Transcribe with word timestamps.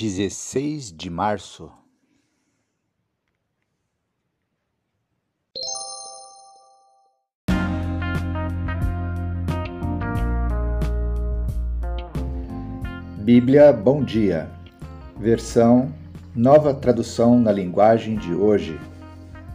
16 0.00 0.92
de 0.96 1.10
março. 1.10 1.72
Bíblia 13.16 13.72
Bom 13.72 14.04
Dia, 14.04 14.48
versão 15.18 15.92
Nova 16.32 16.72
Tradução 16.72 17.40
na 17.40 17.50
Linguagem 17.50 18.16
de 18.16 18.32
Hoje. 18.32 18.78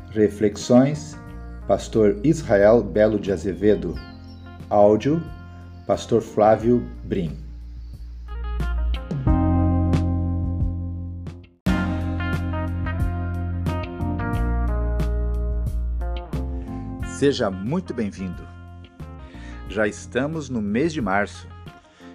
Reflexões, 0.10 1.18
Pastor 1.70 2.20
Israel 2.22 2.84
Belo 2.84 3.18
de 3.18 3.32
Azevedo. 3.32 3.96
Áudio, 4.70 5.24
Pastor 5.88 6.22
Flávio 6.22 6.86
Brim. 7.06 7.43
Seja 17.24 17.50
muito 17.50 17.94
bem-vindo. 17.94 18.46
Já 19.70 19.88
estamos 19.88 20.50
no 20.50 20.62
mês 20.62 20.92
de 20.92 21.02
março. 21.02 21.48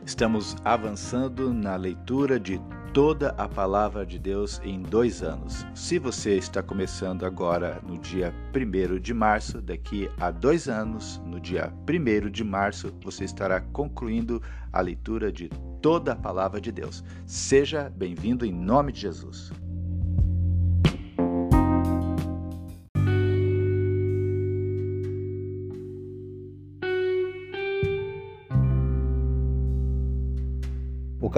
Estamos 0.05 0.55
avançando 0.62 1.51
na 1.55 1.77
leitura 1.77 2.39
de 2.39 2.61
toda 2.93 3.31
a 3.39 3.48
palavra 3.48 4.05
de 4.05 4.19
Deus 4.19 4.61
em 4.62 4.83
dois 4.83 5.23
anos. 5.23 5.67
Se 5.75 5.98
você 5.98 6.37
está 6.37 6.62
começando 6.62 7.25
agora 7.25 7.81
no 7.89 7.97
dia 7.97 8.34
1 8.55 9.01
de 9.01 9.15
março, 9.15 9.62
daqui 9.62 10.11
a 10.21 10.31
dois 10.31 10.69
anos, 10.69 11.19
no 11.25 11.41
dia 11.41 11.73
1 11.89 12.29
de 12.31 12.45
março, 12.45 12.93
você 13.03 13.25
estará 13.25 13.62
concluindo 13.62 14.43
a 14.70 14.83
leitura 14.83 15.33
de 15.33 15.48
toda 15.81 16.12
a 16.12 16.17
palavra 16.17 16.61
de 16.61 16.70
Deus. 16.70 17.03
Seja 17.25 17.89
bem-vindo 17.89 18.45
em 18.45 18.53
nome 18.53 18.92
de 18.92 19.01
Jesus. 19.01 19.51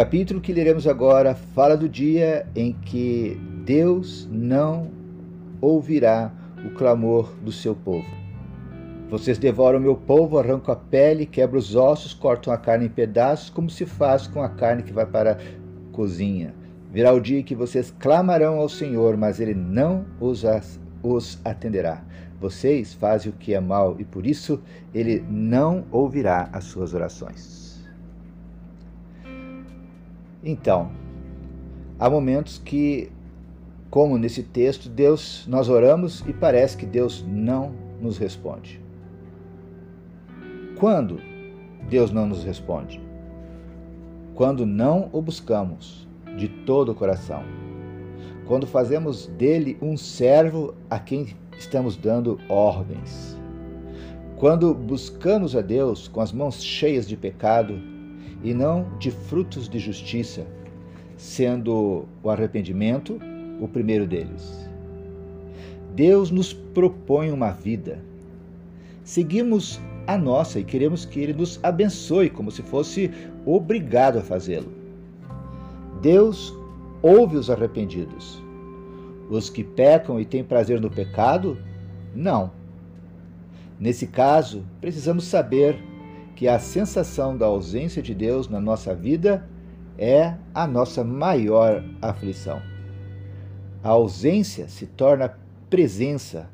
Capítulo 0.00 0.40
que 0.40 0.50
leremos 0.50 0.86
agora 0.86 1.34
fala 1.34 1.76
do 1.76 1.86
dia 1.86 2.46
em 2.56 2.72
que 2.72 3.38
Deus 3.66 4.26
não 4.32 4.90
ouvirá 5.60 6.32
o 6.64 6.70
clamor 6.70 7.34
do 7.42 7.52
seu 7.52 7.74
povo. 7.74 8.08
Vocês 9.10 9.36
devoram 9.36 9.78
meu 9.78 9.94
povo, 9.94 10.38
arrancam 10.38 10.72
a 10.72 10.76
pele, 10.76 11.26
quebram 11.26 11.58
os 11.58 11.76
ossos, 11.76 12.14
cortam 12.14 12.50
a 12.50 12.56
carne 12.56 12.86
em 12.86 12.88
pedaços, 12.88 13.50
como 13.50 13.68
se 13.68 13.84
faz 13.84 14.26
com 14.26 14.42
a 14.42 14.48
carne 14.48 14.82
que 14.82 14.90
vai 14.90 15.04
para 15.04 15.32
a 15.32 15.92
cozinha. 15.92 16.54
Virá 16.90 17.12
o 17.12 17.20
dia 17.20 17.40
em 17.40 17.44
que 17.44 17.54
vocês 17.54 17.94
clamarão 17.98 18.54
ao 18.58 18.70
Senhor, 18.70 19.18
mas 19.18 19.38
ele 19.38 19.52
não 19.52 20.06
os, 20.18 20.44
os 21.02 21.38
atenderá. 21.44 22.02
Vocês 22.40 22.94
fazem 22.94 23.30
o 23.30 23.34
que 23.36 23.52
é 23.52 23.60
mal 23.60 23.96
e 23.98 24.04
por 24.06 24.26
isso 24.26 24.62
ele 24.94 25.22
não 25.28 25.84
ouvirá 25.92 26.48
as 26.54 26.64
suas 26.64 26.94
orações. 26.94 27.59
Então, 30.42 30.91
há 31.98 32.08
momentos 32.08 32.58
que, 32.58 33.12
como 33.91 34.16
nesse 34.16 34.42
texto, 34.42 34.88
Deus, 34.88 35.47
nós 35.47 35.69
oramos 35.69 36.24
e 36.27 36.32
parece 36.32 36.77
que 36.77 36.86
Deus 36.86 37.24
não 37.27 37.72
nos 38.00 38.16
responde. 38.16 38.80
Quando 40.78 41.20
Deus 41.91 42.10
não 42.10 42.27
nos 42.27 42.42
responde? 42.42 43.00
Quando 44.34 44.64
não 44.64 45.10
o 45.12 45.20
buscamos 45.20 46.08
de 46.38 46.48
todo 46.48 46.92
o 46.92 46.94
coração. 46.94 47.42
Quando 48.47 48.66
fazemos 48.66 49.27
dele 49.27 49.77
um 49.82 49.97
servo 49.97 50.75
a 50.88 50.98
quem 50.98 51.37
estamos 51.59 51.97
dando 51.97 52.41
ordens. 52.48 53.37
Quando 54.37 54.72
buscamos 54.72 55.54
a 55.54 55.60
Deus 55.60 56.09
com 56.09 56.22
as 56.22 56.32
mãos 56.32 56.64
cheias 56.64 57.06
de 57.06 57.14
pecado 57.14 57.78
e 58.42 58.54
não 58.54 58.86
de 58.98 59.10
frutos 59.10 59.69
de 59.69 59.78
justiça, 59.78 60.47
sendo 61.16 62.06
o 62.22 62.31
arrependimento 62.31 63.20
o 63.60 63.69
primeiro 63.69 64.06
deles. 64.06 64.69
Deus 65.94 66.31
nos 66.31 66.53
propõe 66.53 67.31
uma 67.31 67.50
vida. 67.50 67.98
Seguimos 69.04 69.81
a 70.06 70.16
nossa 70.16 70.58
e 70.58 70.64
queremos 70.64 71.04
que 71.04 71.20
Ele 71.20 71.34
nos 71.34 71.60
abençoe 71.62 72.31
como 72.31 72.50
se 72.50 72.62
fosse 72.62 73.10
obrigado 73.44 74.19
a 74.19 74.22
fazê-lo. 74.22 74.72
Deus 76.00 76.54
ouve 77.02 77.37
os 77.37 77.50
arrependidos. 77.50 78.42
Os 79.28 79.50
que 79.50 79.62
pecam 79.62 80.19
e 80.19 80.25
têm 80.25 80.42
prazer 80.42 80.81
no 80.81 80.91
pecado, 80.91 81.58
não. 82.14 82.50
Nesse 83.78 84.06
caso, 84.06 84.64
precisamos 84.81 85.25
saber 85.25 85.78
que 86.40 86.48
a 86.48 86.58
sensação 86.58 87.36
da 87.36 87.44
ausência 87.44 88.02
de 88.02 88.14
Deus 88.14 88.48
na 88.48 88.58
nossa 88.58 88.94
vida 88.94 89.46
é 89.98 90.36
a 90.54 90.66
nossa 90.66 91.04
maior 91.04 91.84
aflição. 92.00 92.62
A 93.84 93.90
ausência 93.90 94.66
se 94.66 94.86
torna 94.86 95.38
presença 95.68 96.48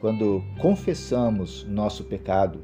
quando 0.00 0.40
confessamos 0.60 1.66
nosso 1.68 2.04
pecado, 2.04 2.60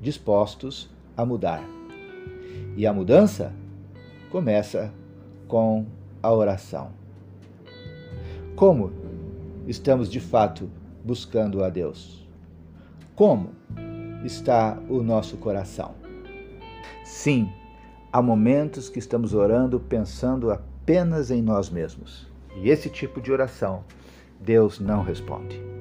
dispostos 0.00 0.88
a 1.16 1.26
mudar. 1.26 1.64
E 2.76 2.86
a 2.86 2.92
mudança 2.92 3.52
começa 4.30 4.94
com 5.48 5.86
a 6.22 6.32
oração. 6.32 6.92
Como 8.54 8.92
estamos 9.66 10.08
de 10.08 10.20
fato 10.20 10.70
buscando 11.04 11.64
a 11.64 11.68
Deus? 11.68 12.24
Como 13.16 13.50
está 14.24 14.78
o 14.88 15.02
nosso 15.02 15.36
coração. 15.36 15.94
Sim, 17.04 17.50
há 18.12 18.22
momentos 18.22 18.88
que 18.88 18.98
estamos 18.98 19.34
orando 19.34 19.78
pensando 19.78 20.50
apenas 20.50 21.30
em 21.30 21.42
nós 21.42 21.70
mesmos. 21.70 22.26
E 22.56 22.70
esse 22.70 22.88
tipo 22.88 23.20
de 23.20 23.32
oração 23.32 23.84
Deus 24.40 24.78
não 24.78 25.02
responde. 25.02 25.73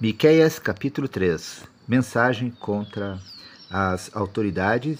Miqueias 0.00 0.58
capítulo 0.58 1.06
3 1.06 1.64
Mensagem 1.86 2.50
contra 2.50 3.20
as 3.68 4.10
autoridades 4.16 4.98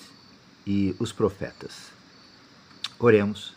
e 0.67 0.95
os 0.99 1.11
profetas. 1.11 1.91
Oremos. 2.99 3.57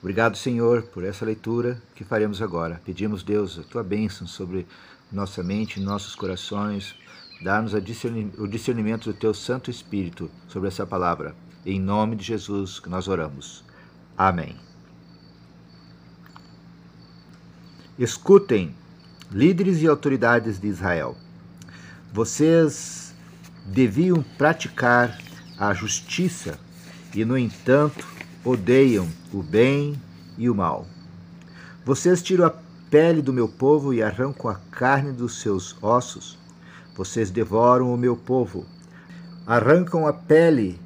Obrigado, 0.00 0.36
Senhor, 0.36 0.82
por 0.82 1.04
essa 1.04 1.24
leitura 1.24 1.80
que 1.94 2.02
faremos 2.02 2.42
agora. 2.42 2.82
Pedimos, 2.84 3.22
Deus, 3.22 3.60
a 3.60 3.62
tua 3.62 3.84
bênção 3.84 4.26
sobre 4.26 4.66
nossa 5.12 5.40
mente 5.40 5.78
nossos 5.78 6.16
corações. 6.16 6.96
Dá-nos 7.40 7.74
o 7.74 8.48
discernimento 8.48 9.12
do 9.12 9.16
teu 9.16 9.32
Santo 9.32 9.70
Espírito 9.70 10.28
sobre 10.48 10.66
essa 10.66 10.84
palavra. 10.84 11.32
Em 11.64 11.80
nome 11.80 12.16
de 12.16 12.24
Jesus 12.24 12.80
que 12.80 12.88
nós 12.88 13.06
oramos. 13.06 13.64
Amém. 14.18 14.56
Escutem 17.96 18.74
líderes 19.32 19.80
e 19.80 19.86
autoridades 19.86 20.60
de 20.60 20.68
Israel, 20.68 21.16
vocês 22.12 23.14
deviam 23.64 24.22
praticar 24.36 25.18
a 25.58 25.72
justiça 25.72 26.58
e, 27.14 27.24
no 27.24 27.38
entanto, 27.38 28.06
odeiam 28.44 29.08
o 29.32 29.42
bem 29.42 30.00
e 30.36 30.50
o 30.50 30.54
mal. 30.54 30.86
Vocês 31.84 32.22
tiram 32.22 32.44
a 32.44 32.54
pele 32.90 33.22
do 33.22 33.32
meu 33.32 33.48
povo 33.48 33.94
e 33.94 34.02
arrancam 34.02 34.50
a 34.50 34.56
carne 34.70 35.12
dos 35.12 35.40
seus 35.40 35.76
ossos. 35.82 36.38
Vocês 36.94 37.30
devoram 37.30 37.92
o 37.92 37.96
meu 37.96 38.14
povo, 38.14 38.66
arrancam 39.46 40.06
a 40.06 40.12
pele, 40.12 40.78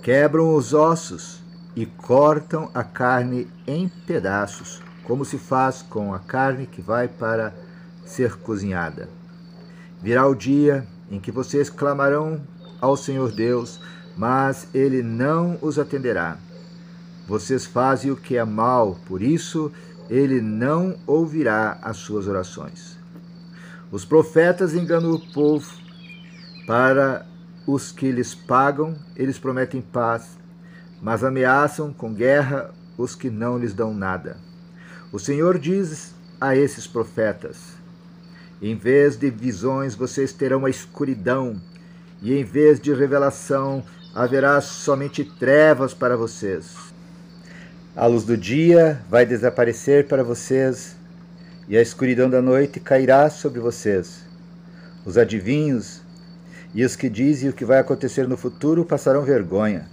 quebram 0.00 0.54
os 0.54 0.72
ossos 0.72 1.42
e 1.74 1.84
cortam 1.84 2.70
a 2.72 2.84
carne 2.84 3.48
em 3.66 3.88
pedaços, 3.88 4.80
como 5.02 5.24
se 5.24 5.38
faz 5.38 5.82
com 5.82 6.14
a 6.14 6.20
carne 6.20 6.66
que 6.66 6.80
vai 6.80 7.08
para 7.08 7.52
ser 8.04 8.36
cozinhada. 8.36 9.08
Virá 10.02 10.26
o 10.26 10.34
dia 10.34 10.86
em 11.10 11.18
que 11.18 11.32
vocês 11.32 11.70
clamarão 11.70 12.40
ao 12.80 12.96
Senhor 12.96 13.32
Deus, 13.32 13.80
mas 14.16 14.68
ele 14.74 15.02
não 15.02 15.58
os 15.62 15.78
atenderá. 15.78 16.36
Vocês 17.26 17.64
fazem 17.64 18.10
o 18.10 18.16
que 18.16 18.36
é 18.36 18.44
mal, 18.44 18.98
por 19.06 19.22
isso 19.22 19.72
ele 20.10 20.40
não 20.40 20.96
ouvirá 21.06 21.78
as 21.80 21.96
suas 21.96 22.26
orações. 22.26 22.98
Os 23.90 24.04
profetas 24.04 24.74
enganam 24.74 25.12
o 25.12 25.32
povo 25.32 25.72
para 26.66 27.26
os 27.66 27.90
que 27.90 28.10
lhes 28.10 28.34
pagam, 28.34 28.94
eles 29.16 29.38
prometem 29.38 29.80
paz, 29.80 30.36
mas 31.00 31.24
ameaçam 31.24 31.92
com 31.92 32.12
guerra 32.12 32.70
os 32.98 33.14
que 33.14 33.30
não 33.30 33.58
lhes 33.58 33.72
dão 33.72 33.94
nada. 33.94 34.36
O 35.12 35.18
Senhor 35.18 35.58
diz 35.58 36.14
a 36.40 36.56
esses 36.56 36.86
profetas: 36.86 37.83
Em 38.64 38.74
vez 38.74 39.14
de 39.14 39.28
visões, 39.28 39.94
vocês 39.94 40.32
terão 40.32 40.64
a 40.64 40.70
escuridão, 40.70 41.60
e 42.22 42.32
em 42.32 42.42
vez 42.42 42.80
de 42.80 42.94
revelação, 42.94 43.84
haverá 44.14 44.58
somente 44.62 45.22
trevas 45.22 45.92
para 45.92 46.16
vocês. 46.16 46.74
A 47.94 48.06
luz 48.06 48.24
do 48.24 48.38
dia 48.38 49.02
vai 49.06 49.26
desaparecer 49.26 50.08
para 50.08 50.24
vocês, 50.24 50.96
e 51.68 51.76
a 51.76 51.82
escuridão 51.82 52.30
da 52.30 52.40
noite 52.40 52.80
cairá 52.80 53.28
sobre 53.28 53.60
vocês. 53.60 54.24
Os 55.04 55.18
adivinhos 55.18 56.00
e 56.74 56.86
os 56.86 56.96
que 56.96 57.10
dizem 57.10 57.50
o 57.50 57.52
que 57.52 57.66
vai 57.66 57.80
acontecer 57.80 58.26
no 58.26 58.38
futuro 58.38 58.82
passarão 58.82 59.24
vergonha. 59.24 59.90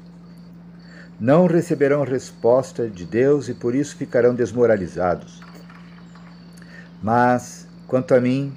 Não 1.19 1.45
receberão 1.45 2.05
resposta 2.05 2.87
de 2.87 3.03
Deus 3.03 3.49
e 3.49 3.53
por 3.53 3.75
isso 3.75 3.97
ficarão 3.97 4.33
desmoralizados. 4.33 5.41
Mas, 7.03 7.67
quanto 7.85 8.15
a 8.15 8.21
mim, 8.21 8.55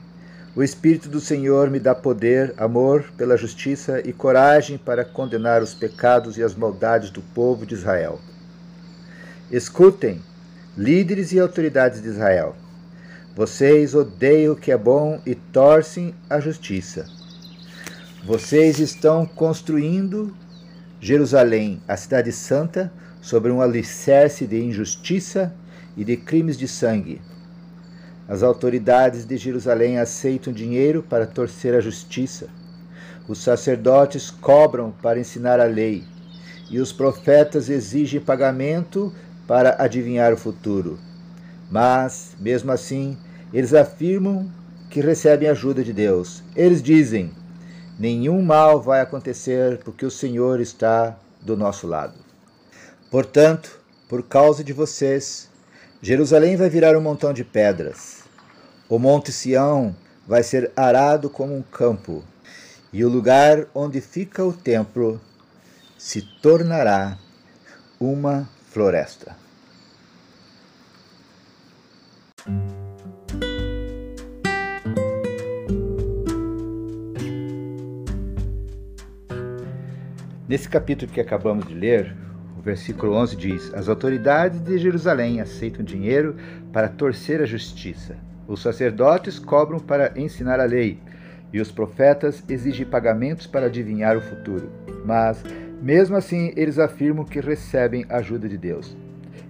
o 0.56 0.62
Espírito 0.62 1.08
do 1.08 1.20
Senhor 1.20 1.68
me 1.68 1.80
dá 1.80 1.96
poder, 1.96 2.54
amor 2.56 3.04
pela 3.16 3.36
justiça 3.36 4.00
e 4.04 4.12
coragem 4.12 4.78
para 4.78 5.04
condenar 5.04 5.60
os 5.60 5.74
pecados 5.74 6.38
e 6.38 6.44
as 6.44 6.54
maldades 6.54 7.10
do 7.10 7.20
povo 7.20 7.66
de 7.66 7.74
Israel. 7.74 8.20
Escutem, 9.50 10.22
líderes 10.76 11.32
e 11.32 11.40
autoridades 11.40 12.00
de 12.00 12.08
Israel. 12.08 12.54
Vocês 13.34 13.96
odeiam 13.96 14.52
o 14.52 14.56
que 14.56 14.70
é 14.70 14.76
bom 14.76 15.20
e 15.26 15.34
torcem 15.34 16.14
a 16.30 16.38
justiça. 16.38 17.04
Vocês 18.24 18.78
estão 18.78 19.26
construindo 19.26 20.36
Jerusalém, 21.00 21.82
a 21.88 21.96
cidade 21.96 22.30
santa, 22.30 22.92
sobre 23.20 23.50
um 23.50 23.60
alicerce 23.60 24.46
de 24.46 24.62
injustiça 24.62 25.52
e 25.96 26.04
de 26.04 26.16
crimes 26.16 26.56
de 26.56 26.68
sangue. 26.68 27.20
As 28.28 28.42
autoridades 28.42 29.26
de 29.26 29.36
Jerusalém 29.36 29.98
aceitam 29.98 30.52
dinheiro 30.52 31.02
para 31.02 31.26
torcer 31.26 31.74
a 31.74 31.80
justiça. 31.80 32.48
Os 33.28 33.42
sacerdotes 33.42 34.30
cobram 34.30 34.90
para 34.90 35.18
ensinar 35.18 35.60
a 35.60 35.64
lei, 35.64 36.04
e 36.70 36.78
os 36.78 36.92
profetas 36.92 37.68
exigem 37.68 38.20
pagamento 38.20 39.12
para 39.46 39.76
adivinhar 39.78 40.32
o 40.32 40.38
futuro. 40.38 40.98
Mas, 41.70 42.34
mesmo 42.40 42.72
assim, 42.72 43.18
eles 43.52 43.74
afirmam 43.74 44.50
que 44.90 45.00
recebem 45.00 45.48
ajuda 45.48 45.82
de 45.82 45.92
Deus. 45.92 46.42
Eles 46.56 46.82
dizem: 46.82 47.30
nenhum 47.98 48.42
mal 48.42 48.80
vai 48.80 49.00
acontecer, 49.00 49.78
porque 49.84 50.06
o 50.06 50.10
Senhor 50.10 50.60
está 50.60 51.18
do 51.42 51.56
nosso 51.56 51.86
lado. 51.86 52.14
Portanto, 53.10 53.80
por 54.08 54.22
causa 54.22 54.64
de 54.64 54.72
vocês, 54.72 55.50
Jerusalém 56.02 56.56
vai 56.56 56.68
virar 56.68 56.96
um 56.96 57.00
montão 57.00 57.32
de 57.32 57.44
pedras. 57.44 58.24
O 58.88 58.98
monte 58.98 59.32
Sião 59.32 59.96
vai 60.26 60.42
ser 60.42 60.70
arado 60.76 61.30
como 61.30 61.56
um 61.56 61.62
campo, 61.62 62.22
e 62.92 63.04
o 63.04 63.08
lugar 63.08 63.66
onde 63.74 64.00
fica 64.00 64.44
o 64.44 64.52
templo 64.52 65.20
se 65.98 66.22
tornará 66.42 67.18
uma 67.98 68.48
floresta. 68.68 69.36
Nesse 80.46 80.68
capítulo 80.68 81.10
que 81.10 81.20
acabamos 81.20 81.66
de 81.66 81.74
ler, 81.74 82.14
versículo 82.64 83.14
11 83.14 83.36
diz: 83.36 83.74
As 83.74 83.88
autoridades 83.88 84.60
de 84.60 84.78
Jerusalém 84.78 85.40
aceitam 85.40 85.84
dinheiro 85.84 86.34
para 86.72 86.88
torcer 86.88 87.40
a 87.42 87.46
justiça. 87.46 88.16
Os 88.48 88.62
sacerdotes 88.62 89.38
cobram 89.38 89.78
para 89.78 90.12
ensinar 90.16 90.58
a 90.58 90.64
lei, 90.64 90.98
e 91.52 91.60
os 91.60 91.70
profetas 91.70 92.42
exigem 92.48 92.86
pagamentos 92.86 93.46
para 93.46 93.66
adivinhar 93.66 94.16
o 94.16 94.20
futuro. 94.20 94.70
Mas, 95.04 95.42
mesmo 95.80 96.16
assim, 96.16 96.52
eles 96.56 96.78
afirmam 96.78 97.24
que 97.24 97.40
recebem 97.40 98.06
ajuda 98.08 98.48
de 98.48 98.56
Deus. 98.56 98.96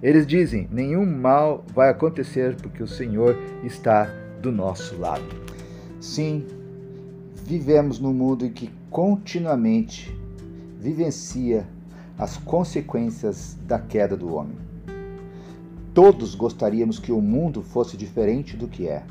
Eles 0.03 0.27
dizem: 0.27 0.69
nenhum 0.71 1.07
mal 1.07 1.65
vai 1.73 1.91
acontecer 1.91 2.57
porque 2.57 2.83
o 2.83 2.89
Senhor 2.89 3.39
está 3.63 4.05
do 4.43 4.51
nosso 4.51 4.99
lado. 4.99 5.25
Sim, 6.01 6.47
vivemos 7.47 7.99
num 7.99 8.13
mundo 8.13 8.45
em 8.45 8.51
que 8.51 8.71
continuamente 8.91 10.15
vivencia 10.79 11.67
as 12.17 12.37
consequências 12.37 13.57
da 13.67 13.79
queda 13.79 14.17
do 14.17 14.33
homem. 14.35 14.57
Todos 15.93 16.35
gostaríamos 16.35 16.99
que 16.99 17.13
o 17.13 17.21
mundo 17.21 17.63
fosse 17.63 17.97
diferente 17.97 18.57
do 18.57 18.69
que 18.69 18.89
é. 18.89 19.05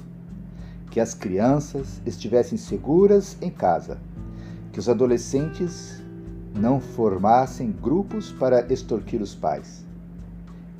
Que 0.89 0.99
as 0.99 1.13
crianças 1.13 2.01
estivessem 2.05 2.57
seguras 2.57 3.37
em 3.41 3.49
casa, 3.49 3.97
que 4.71 4.79
os 4.79 4.87
adolescentes 4.87 6.01
não 6.55 6.79
formassem 6.79 7.71
grupos 7.71 8.31
para 8.31 8.71
extorquir 8.71 9.21
os 9.21 9.33
pais, 9.33 9.83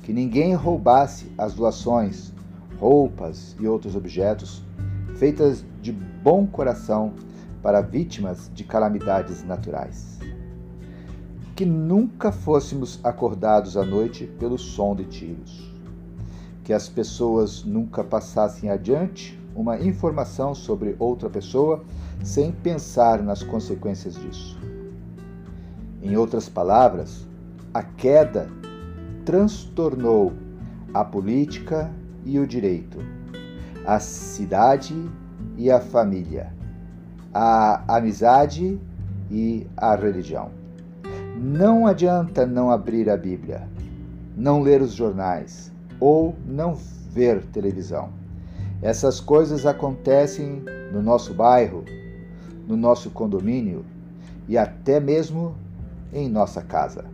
que 0.02 0.12
ninguém 0.12 0.54
roubasse 0.54 1.32
as 1.36 1.52
doações, 1.52 2.32
roupas 2.78 3.56
e 3.58 3.66
outros 3.66 3.96
objetos 3.96 4.62
feitas 5.16 5.64
de 5.80 5.92
bom 5.92 6.46
coração 6.46 7.14
para 7.62 7.80
vítimas 7.80 8.50
de 8.54 8.62
calamidades 8.62 9.42
naturais 9.42 10.13
que 11.54 11.64
nunca 11.64 12.32
fôssemos 12.32 12.98
acordados 13.04 13.76
à 13.76 13.84
noite 13.84 14.26
pelo 14.40 14.58
som 14.58 14.94
de 14.94 15.04
tiros, 15.04 15.72
que 16.64 16.72
as 16.72 16.88
pessoas 16.88 17.62
nunca 17.64 18.02
passassem 18.02 18.70
adiante 18.70 19.38
uma 19.54 19.78
informação 19.78 20.52
sobre 20.52 20.96
outra 20.98 21.30
pessoa 21.30 21.84
sem 22.24 22.50
pensar 22.50 23.22
nas 23.22 23.42
consequências 23.44 24.16
disso. 24.16 24.58
Em 26.02 26.16
outras 26.16 26.48
palavras, 26.48 27.24
a 27.72 27.82
queda 27.82 28.48
transtornou 29.24 30.32
a 30.92 31.04
política 31.04 31.90
e 32.24 32.38
o 32.38 32.46
direito, 32.46 32.98
a 33.86 34.00
cidade 34.00 34.94
e 35.56 35.70
a 35.70 35.80
família, 35.80 36.52
a 37.32 37.96
amizade 37.96 38.78
e 39.30 39.66
a 39.76 39.94
religião. 39.94 40.63
Não 41.46 41.86
adianta 41.86 42.46
não 42.46 42.70
abrir 42.70 43.10
a 43.10 43.18
Bíblia, 43.18 43.68
não 44.34 44.62
ler 44.62 44.80
os 44.80 44.94
jornais 44.94 45.70
ou 46.00 46.34
não 46.46 46.74
ver 46.74 47.44
televisão. 47.44 48.08
Essas 48.80 49.20
coisas 49.20 49.66
acontecem 49.66 50.64
no 50.90 51.02
nosso 51.02 51.34
bairro, 51.34 51.84
no 52.66 52.78
nosso 52.78 53.10
condomínio 53.10 53.84
e 54.48 54.56
até 54.56 54.98
mesmo 54.98 55.54
em 56.14 56.30
nossa 56.30 56.62
casa. 56.62 57.04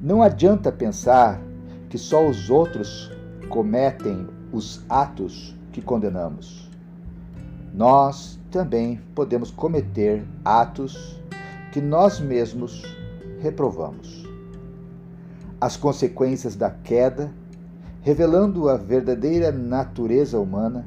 Não 0.00 0.20
adianta 0.20 0.72
pensar 0.72 1.40
que 1.88 1.96
só 1.96 2.26
os 2.26 2.50
outros 2.50 3.08
cometem 3.48 4.26
os 4.52 4.84
atos 4.88 5.56
que 5.70 5.80
condenamos. 5.80 6.68
Nós 7.72 8.36
também 8.50 9.00
podemos 9.14 9.52
cometer 9.52 10.26
atos 10.44 11.16
que 11.70 11.80
nós 11.80 12.18
mesmos 12.18 12.97
reprovamos. 13.40 14.26
As 15.60 15.76
consequências 15.76 16.54
da 16.54 16.70
queda, 16.70 17.32
revelando 18.02 18.68
a 18.68 18.76
verdadeira 18.76 19.50
natureza 19.50 20.38
humana, 20.38 20.86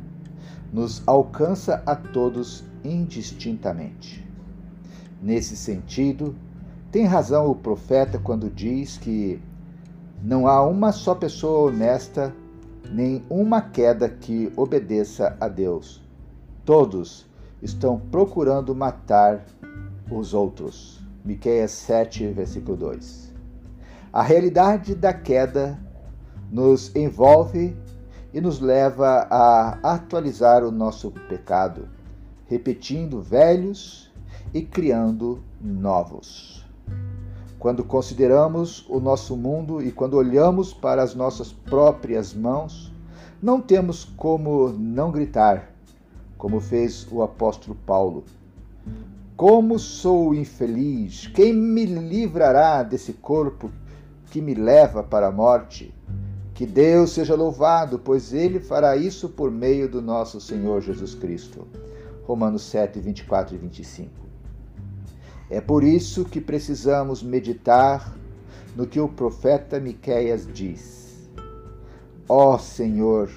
nos 0.71 1.03
alcança 1.05 1.83
a 1.85 1.95
todos 1.95 2.63
indistintamente. 2.83 4.25
Nesse 5.21 5.55
sentido, 5.55 6.35
tem 6.91 7.05
razão 7.05 7.49
o 7.49 7.55
profeta 7.55 8.17
quando 8.17 8.49
diz 8.49 8.97
que 8.97 9.41
não 10.23 10.47
há 10.47 10.65
uma 10.65 10.91
só 10.91 11.15
pessoa 11.15 11.69
honesta, 11.69 12.33
nem 12.91 13.23
uma 13.29 13.61
queda 13.61 14.07
que 14.09 14.51
obedeça 14.55 15.35
a 15.39 15.47
Deus. 15.47 16.01
Todos 16.63 17.25
estão 17.61 17.99
procurando 17.99 18.75
matar 18.75 19.45
os 20.11 20.33
outros. 20.33 21.00
Miqueias 21.23 21.71
7, 21.71 22.27
versículo 22.27 22.75
2. 22.75 23.31
A 24.11 24.23
realidade 24.23 24.95
da 24.95 25.13
queda 25.13 25.79
nos 26.51 26.95
envolve 26.95 27.77
e 28.33 28.41
nos 28.41 28.59
leva 28.59 29.27
a 29.29 29.77
atualizar 29.83 30.63
o 30.63 30.71
nosso 30.71 31.11
pecado, 31.29 31.87
repetindo 32.47 33.21
velhos 33.21 34.11
e 34.51 34.63
criando 34.63 35.43
novos. 35.61 36.65
Quando 37.59 37.83
consideramos 37.83 38.83
o 38.89 38.99
nosso 38.99 39.37
mundo 39.37 39.79
e 39.79 39.91
quando 39.91 40.15
olhamos 40.15 40.73
para 40.73 41.03
as 41.03 41.13
nossas 41.13 41.53
próprias 41.53 42.33
mãos, 42.33 42.91
não 43.39 43.61
temos 43.61 44.03
como 44.03 44.69
não 44.69 45.11
gritar, 45.11 45.71
como 46.35 46.59
fez 46.59 47.07
o 47.11 47.21
apóstolo 47.21 47.77
Paulo 47.85 48.23
Como 49.35 49.79
sou 49.79 50.35
infeliz! 50.35 51.27
Quem 51.27 51.53
me 51.53 51.85
livrará 51.85 52.83
desse 52.83 53.13
corpo 53.13 53.71
que 54.29 54.41
me 54.41 54.53
leva 54.53 55.01
para 55.01 55.27
a 55.27 55.31
morte? 55.31 55.93
Que 56.53 56.65
Deus 56.65 57.11
seja 57.11 57.33
louvado, 57.33 57.97
pois 57.97 58.33
Ele 58.33 58.59
fará 58.59 58.95
isso 58.95 59.29
por 59.29 59.49
meio 59.49 59.89
do 59.89 60.01
nosso 60.01 60.39
Senhor 60.39 60.81
Jesus 60.81 61.15
Cristo. 61.15 61.67
Romanos 62.23 62.61
7, 62.63 62.99
24 62.99 63.55
e 63.55 63.57
25. 63.57 64.11
É 65.49 65.59
por 65.59 65.83
isso 65.83 66.23
que 66.23 66.39
precisamos 66.39 67.23
meditar 67.23 68.15
no 68.75 68.87
que 68.87 68.99
o 68.99 69.09
profeta 69.09 69.79
Miqueias 69.79 70.47
diz. 70.53 71.29
Ó 72.29 72.55
oh, 72.55 72.59
Senhor, 72.59 73.29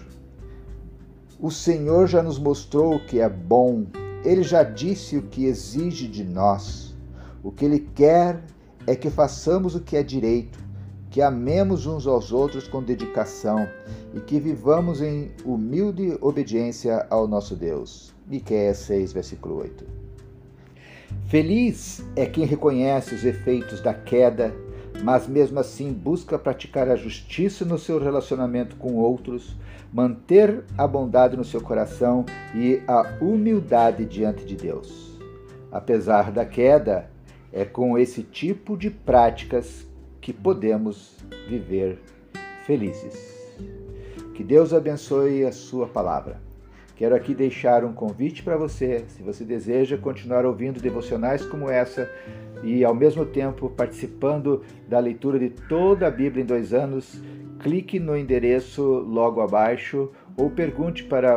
o 1.41 1.51
Senhor 1.51 2.07
já 2.07 2.23
nos 2.23 2.39
mostrou 2.39 3.01
que 3.01 3.21
é 3.21 3.29
bom, 3.29 3.87
ele 4.25 4.43
já 4.43 4.63
disse 4.63 5.17
o 5.17 5.23
que 5.23 5.45
exige 5.45 6.09
de 6.09 6.25
nós. 6.25 6.95
O 7.43 7.53
que 7.53 7.65
ele 7.65 7.81
quer 7.95 8.43
é 8.87 8.97
que 8.97 9.11
façamos 9.11 9.75
o 9.75 9.81
que 9.81 9.97
é 9.97 10.03
direito, 10.03 10.59
que 11.11 11.21
amemos 11.21 11.87
uns 11.87 12.07
aos 12.07 12.33
outros 12.33 12.67
com 12.67 12.83
dedicação 12.83 13.69
e 14.15 14.21
que 14.21 14.41
vivamos 14.41 15.01
em 15.03 15.31
humilde 15.45 16.17
obediência 16.21 17.07
ao 17.11 17.29
nosso 17.29 17.55
Deus. 17.55 18.15
Miqueias 18.27 18.79
6, 18.79 19.13
versículo 19.13 19.59
8. 19.59 19.85
Feliz 21.27 22.05
é 22.17 22.27
quem 22.27 22.45
reconhece 22.45 23.15
os 23.15 23.25
efeitos 23.25 23.81
da 23.81 23.95
queda, 23.95 24.55
mas 25.03 25.27
mesmo 25.27 25.59
assim 25.59 25.93
busca 25.93 26.39
praticar 26.39 26.89
a 26.89 26.97
justiça 26.97 27.65
no 27.65 27.79
seu 27.79 27.99
relacionamento 27.99 28.77
com 28.77 28.95
outros, 28.95 29.57
manter 29.93 30.65
a 30.77 30.87
bondade 30.87 31.37
no 31.37 31.45
seu 31.45 31.61
coração 31.61 32.25
e 32.55 32.83
a 32.87 33.17
humildade 33.21 34.05
diante 34.05 34.45
de 34.45 34.57
Deus. 34.57 35.19
Apesar 35.71 36.31
da 36.31 36.45
queda, 36.45 37.11
é 37.53 37.65
com 37.65 37.99
esse 37.99 38.23
tipo 38.23 38.77
de 38.77 38.91
práticas 38.91 39.87
que 40.21 40.33
podemos 40.33 41.17
viver 41.49 41.99
felizes. 42.65 43.35
Que 44.35 44.43
Deus 44.43 44.73
abençoe 44.73 45.45
a 45.45 45.53
sua 45.53 45.87
palavra. 45.87 46.44
Quero 46.97 47.15
aqui 47.15 47.35
deixar 47.35 47.85
um 47.85 47.93
convite 47.93 48.43
para 48.43 48.57
você, 48.57 49.05
se 49.09 49.23
você 49.23 49.45
deseja 49.45 49.97
continuar 49.97 50.47
ouvindo 50.47 50.81
devocionais 50.81 51.45
como 51.45 51.69
essa 51.69 52.09
e 52.63 52.85
ao 52.85 52.95
mesmo 52.95 53.27
tempo 53.27 53.69
participando 53.69 54.63
da 54.89 54.99
leitura 54.99 55.39
de 55.39 55.51
toda 55.51 56.07
a 56.07 56.11
Bíblia 56.11 56.43
em 56.43 56.47
dois 56.47 56.73
anos, 56.73 57.21
clique 57.61 57.99
no 57.99 58.17
endereço 58.17 58.83
logo 58.83 59.41
abaixo 59.41 60.11
ou 60.37 60.51
pergunte 60.51 61.05
para 61.05 61.37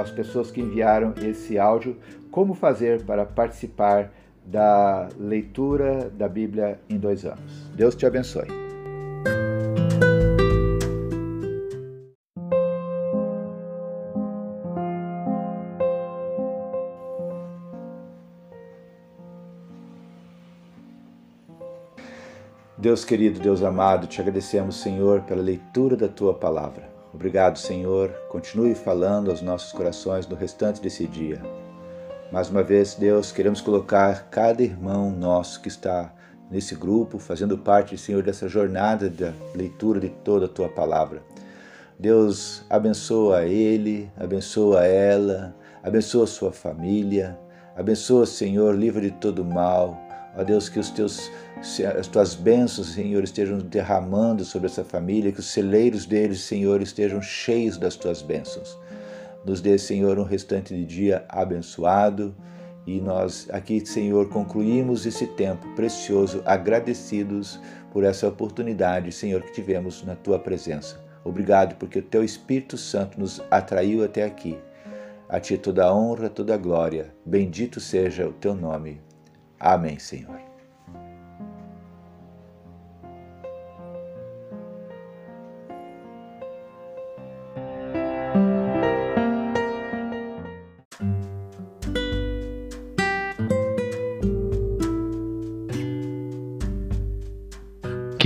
as 0.00 0.10
pessoas 0.10 0.50
que 0.50 0.60
enviaram 0.60 1.14
esse 1.22 1.58
áudio 1.58 1.96
como 2.30 2.52
fazer 2.52 3.02
para 3.02 3.24
participar 3.24 4.12
da 4.44 5.08
leitura 5.18 6.10
da 6.10 6.28
Bíblia 6.28 6.78
em 6.88 6.98
dois 6.98 7.24
anos. 7.24 7.70
Deus 7.74 7.94
te 7.94 8.06
abençoe. 8.06 8.65
Deus 22.86 23.04
querido, 23.04 23.40
Deus 23.40 23.64
amado, 23.64 24.06
te 24.06 24.20
agradecemos, 24.20 24.76
Senhor, 24.76 25.22
pela 25.22 25.42
leitura 25.42 25.96
da 25.96 26.06
tua 26.06 26.32
palavra. 26.32 26.88
Obrigado, 27.12 27.58
Senhor. 27.58 28.10
Continue 28.30 28.76
falando 28.76 29.28
aos 29.28 29.42
nossos 29.42 29.72
corações 29.72 30.24
no 30.28 30.36
restante 30.36 30.80
desse 30.80 31.04
dia. 31.04 31.42
Mais 32.30 32.48
uma 32.48 32.62
vez, 32.62 32.94
Deus, 32.94 33.32
queremos 33.32 33.60
colocar 33.60 34.28
cada 34.30 34.62
irmão 34.62 35.10
nosso 35.10 35.60
que 35.60 35.66
está 35.66 36.14
nesse 36.48 36.76
grupo, 36.76 37.18
fazendo 37.18 37.58
parte, 37.58 37.98
Senhor, 37.98 38.22
dessa 38.22 38.48
jornada 38.48 39.10
da 39.10 39.32
leitura 39.52 39.98
de 39.98 40.10
toda 40.10 40.46
a 40.46 40.48
tua 40.48 40.68
palavra. 40.68 41.24
Deus 41.98 42.64
abençoa 42.70 43.46
ele, 43.46 44.08
abençoa 44.16 44.86
ela, 44.86 45.56
abençoa 45.82 46.24
sua 46.24 46.52
família, 46.52 47.36
abençoa, 47.74 48.26
Senhor, 48.26 48.76
livre 48.76 49.10
de 49.10 49.16
todo 49.16 49.44
mal. 49.44 50.05
Ó 50.36 50.44
Deus, 50.44 50.68
que 50.68 50.78
os 50.78 50.90
teus 50.90 51.30
as 51.98 52.06
tuas 52.06 52.34
bênçãos, 52.34 52.92
Senhor, 52.92 53.24
estejam 53.24 53.58
derramando 53.58 54.44
sobre 54.44 54.68
essa 54.68 54.84
família, 54.84 55.32
que 55.32 55.40
os 55.40 55.50
celeiros 55.50 56.04
deles, 56.04 56.40
Senhor, 56.40 56.82
estejam 56.82 57.22
cheios 57.22 57.78
das 57.78 57.96
tuas 57.96 58.20
bênçãos. 58.20 58.78
Nos 59.44 59.60
dê, 59.60 59.78
Senhor, 59.78 60.18
um 60.18 60.24
restante 60.24 60.74
de 60.74 60.84
dia 60.84 61.24
abençoado 61.28 62.34
e 62.86 63.00
nós 63.00 63.48
aqui, 63.50 63.84
Senhor, 63.84 64.28
concluímos 64.28 65.06
esse 65.06 65.26
tempo 65.26 65.66
precioso, 65.74 66.42
agradecidos 66.44 67.58
por 67.90 68.04
essa 68.04 68.28
oportunidade, 68.28 69.10
Senhor, 69.10 69.42
que 69.42 69.52
tivemos 69.52 70.04
na 70.04 70.14
tua 70.14 70.38
presença. 70.38 71.00
Obrigado 71.24 71.74
porque 71.76 71.98
o 71.98 72.02
teu 72.02 72.22
Espírito 72.22 72.76
Santo 72.76 73.18
nos 73.18 73.42
atraiu 73.50 74.04
até 74.04 74.22
aqui. 74.22 74.56
A 75.28 75.40
ti 75.40 75.58
toda 75.58 75.86
a 75.86 75.94
honra, 75.94 76.28
toda 76.28 76.54
a 76.54 76.58
glória. 76.58 77.12
Bendito 77.24 77.80
seja 77.80 78.28
o 78.28 78.32
teu 78.32 78.54
nome. 78.54 79.00
Amém, 79.58 79.98
Senhor. 79.98 80.45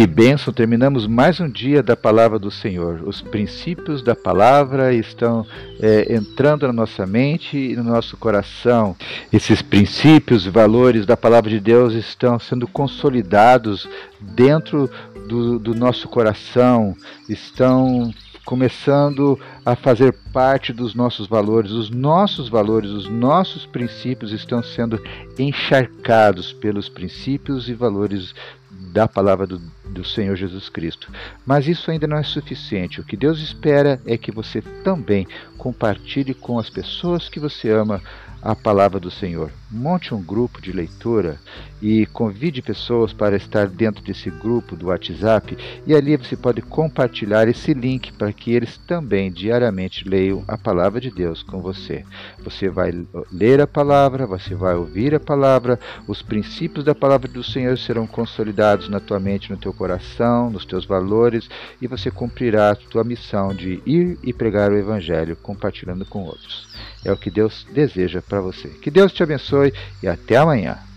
Que 0.00 0.06
bênção! 0.06 0.50
Terminamos 0.50 1.06
mais 1.06 1.40
um 1.40 1.48
dia 1.50 1.82
da 1.82 1.94
palavra 1.94 2.38
do 2.38 2.50
Senhor. 2.50 3.02
Os 3.04 3.20
princípios 3.20 4.02
da 4.02 4.16
palavra 4.16 4.94
estão 4.94 5.46
é, 5.78 6.14
entrando 6.14 6.66
na 6.66 6.72
nossa 6.72 7.06
mente 7.06 7.58
e 7.58 7.76
no 7.76 7.84
nosso 7.84 8.16
coração. 8.16 8.96
Esses 9.30 9.60
princípios, 9.60 10.46
valores 10.46 11.04
da 11.04 11.18
palavra 11.18 11.50
de 11.50 11.60
Deus 11.60 11.92
estão 11.92 12.38
sendo 12.38 12.66
consolidados 12.66 13.86
dentro 14.18 14.90
do, 15.28 15.58
do 15.58 15.74
nosso 15.74 16.08
coração, 16.08 16.96
estão 17.28 18.10
começando 18.46 19.38
a 19.66 19.76
fazer 19.76 20.16
parte 20.32 20.72
dos 20.72 20.94
nossos 20.94 21.28
valores. 21.28 21.72
Os 21.72 21.90
nossos 21.90 22.48
valores, 22.48 22.90
os 22.90 23.06
nossos 23.06 23.66
princípios 23.66 24.32
estão 24.32 24.62
sendo 24.62 24.98
encharcados 25.38 26.54
pelos 26.54 26.88
princípios 26.88 27.68
e 27.68 27.74
valores 27.74 28.34
da 28.70 29.06
palavra 29.06 29.46
do, 29.46 29.60
do 29.90 30.04
Senhor 30.04 30.36
Jesus 30.36 30.68
Cristo. 30.68 31.10
Mas 31.44 31.66
isso 31.66 31.90
ainda 31.90 32.06
não 32.06 32.16
é 32.16 32.22
suficiente. 32.22 33.00
O 33.00 33.04
que 33.04 33.16
Deus 33.16 33.40
espera 33.40 34.00
é 34.06 34.16
que 34.16 34.32
você 34.32 34.62
também 34.82 35.26
compartilhe 35.58 36.34
com 36.34 36.58
as 36.58 36.70
pessoas 36.70 37.28
que 37.28 37.38
você 37.38 37.70
ama 37.70 38.00
a 38.42 38.56
palavra 38.56 38.98
do 38.98 39.10
Senhor. 39.10 39.50
Monte 39.70 40.14
um 40.14 40.22
grupo 40.22 40.60
de 40.60 40.72
leitura 40.72 41.38
e 41.80 42.06
convide 42.06 42.62
pessoas 42.62 43.12
para 43.12 43.36
estar 43.36 43.66
dentro 43.66 44.02
desse 44.02 44.30
grupo 44.30 44.74
do 44.76 44.86
WhatsApp 44.86 45.56
e 45.86 45.94
ali 45.94 46.16
você 46.16 46.36
pode 46.36 46.62
compartilhar 46.62 47.48
esse 47.48 47.72
link 47.72 48.12
para 48.12 48.32
que 48.32 48.52
eles 48.52 48.78
também 48.78 49.30
diariamente 49.30 50.08
leiam 50.08 50.44
a 50.48 50.56
palavra 50.56 51.00
de 51.00 51.10
Deus 51.10 51.42
com 51.42 51.60
você. 51.60 52.04
Você 52.42 52.68
vai 52.68 52.92
ler 53.30 53.60
a 53.60 53.66
palavra, 53.66 54.26
você 54.26 54.54
vai 54.54 54.74
ouvir 54.74 55.14
a 55.14 55.20
palavra, 55.20 55.78
os 56.06 56.22
princípios 56.22 56.84
da 56.84 56.94
palavra 56.94 57.28
do 57.28 57.44
Senhor 57.44 57.76
serão 57.78 58.06
consolidados 58.06 58.88
na 58.88 59.00
tua 59.00 59.20
mente, 59.20 59.50
no 59.50 59.56
teu 59.56 59.72
coração, 59.80 60.50
nos 60.50 60.66
teus 60.66 60.84
valores 60.84 61.48
e 61.80 61.86
você 61.86 62.10
cumprirá 62.10 62.72
a 62.72 62.76
tua 62.76 63.02
missão 63.02 63.54
de 63.54 63.80
ir 63.86 64.18
e 64.22 64.30
pregar 64.30 64.70
o 64.70 64.76
evangelho 64.76 65.34
compartilhando 65.36 66.04
com 66.04 66.24
outros. 66.24 66.68
É 67.02 67.10
o 67.10 67.16
que 67.16 67.30
Deus 67.30 67.66
deseja 67.72 68.20
para 68.20 68.42
você. 68.42 68.68
Que 68.68 68.90
Deus 68.90 69.10
te 69.10 69.22
abençoe 69.22 69.72
e 70.02 70.06
até 70.06 70.36
amanhã. 70.36 70.89